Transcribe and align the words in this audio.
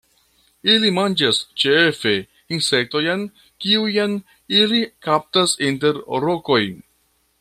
Ili 0.75 0.89
manĝas 0.97 1.41
ĉefe 1.63 2.13
insektojn 2.57 3.27
kiujn 3.65 4.17
ili 4.61 4.81
kaptas 5.09 5.55
inter 5.69 6.01
rokoj. 6.25 6.61